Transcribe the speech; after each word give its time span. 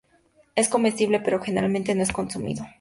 Es 0.55 0.67
comestible, 0.67 1.19
pero, 1.19 1.39
generalmente, 1.39 1.93
no 1.93 2.01
es 2.01 2.11
consumido. 2.11 2.65